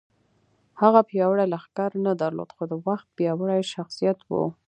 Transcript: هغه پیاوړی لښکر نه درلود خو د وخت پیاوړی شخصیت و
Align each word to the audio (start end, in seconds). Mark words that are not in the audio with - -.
هغه 0.81 0.99
پیاوړی 1.09 1.45
لښکر 1.53 1.91
نه 2.05 2.11
درلود 2.21 2.49
خو 2.55 2.63
د 2.71 2.73
وخت 2.87 3.07
پیاوړی 3.17 3.61
شخصیت 3.73 4.19
و 4.23 4.29